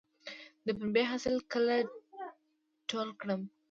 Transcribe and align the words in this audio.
د 0.65 0.67
پنبې 0.77 1.03
حاصل 1.11 1.35
کله 1.51 1.75
ټول 2.89 3.09
کړم؟ 3.21 3.41